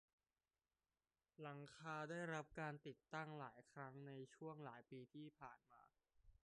[1.41, 5.81] หลังคาได้รับการติดตั้งหลายครั้งในช่วงหลายปีที่ผ่านมา